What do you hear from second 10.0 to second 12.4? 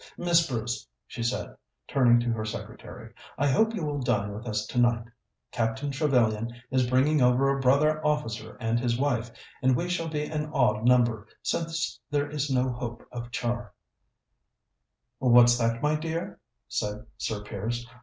be an odd number, since there